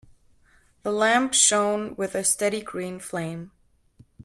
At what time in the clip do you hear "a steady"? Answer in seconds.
2.15-2.63